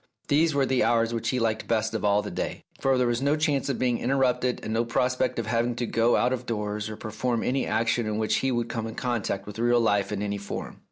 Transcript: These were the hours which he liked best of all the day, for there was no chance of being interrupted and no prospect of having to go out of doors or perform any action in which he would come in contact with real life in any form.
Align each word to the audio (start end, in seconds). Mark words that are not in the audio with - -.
These 0.29 0.55
were 0.55 0.65
the 0.65 0.83
hours 0.83 1.13
which 1.13 1.29
he 1.29 1.37
liked 1.37 1.67
best 1.67 1.93
of 1.93 2.03
all 2.03 2.23
the 2.23 2.31
day, 2.31 2.63
for 2.79 2.97
there 2.97 3.05
was 3.05 3.21
no 3.21 3.35
chance 3.35 3.69
of 3.69 3.77
being 3.77 3.99
interrupted 3.99 4.59
and 4.63 4.73
no 4.73 4.83
prospect 4.83 5.37
of 5.37 5.45
having 5.45 5.75
to 5.75 5.85
go 5.85 6.15
out 6.15 6.33
of 6.33 6.47
doors 6.47 6.89
or 6.89 6.97
perform 6.97 7.43
any 7.43 7.67
action 7.67 8.07
in 8.07 8.17
which 8.17 8.37
he 8.37 8.51
would 8.51 8.67
come 8.67 8.87
in 8.87 8.95
contact 8.95 9.45
with 9.45 9.59
real 9.59 9.79
life 9.79 10.11
in 10.11 10.23
any 10.23 10.39
form. 10.39 10.79